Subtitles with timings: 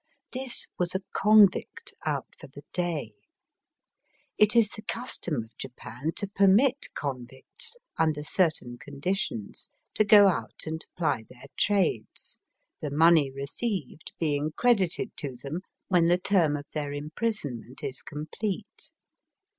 [0.31, 3.13] This was a convict out for the day.
[4.35, 10.63] It is the custom of Japan to permit convicts under certain conditions to go out
[10.65, 12.39] and ply their trades,
[12.81, 18.89] the money received being credited to them when the term of their imprisonment is complete.